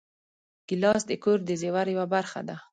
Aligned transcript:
ګیلاس 0.67 1.01
د 1.09 1.11
کور 1.23 1.39
د 1.45 1.49
زېور 1.61 1.87
یوه 1.93 2.05
برخه 2.13 2.41
ده. 2.47 2.57